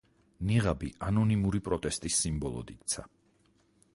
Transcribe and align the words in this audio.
ნიღაბი 0.51 0.89
ანონიმური 1.07 1.61
პროტესტის 1.69 2.17
სიმბოლოდ 2.23 2.75
იქცა. 2.77 3.09